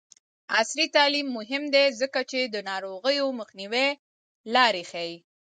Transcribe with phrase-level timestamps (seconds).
[0.59, 3.89] عصري تعلیم مهم دی ځکه چې د ناروغیو مخنیوي
[4.53, 5.17] لارې ښيي.